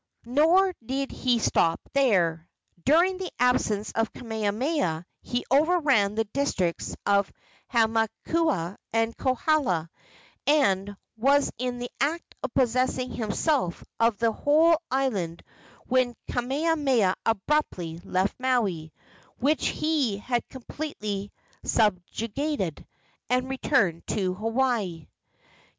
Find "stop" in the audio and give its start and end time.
1.37-1.79